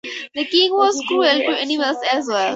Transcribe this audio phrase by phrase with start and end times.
[0.33, 2.49] The King was cruel to animals as well.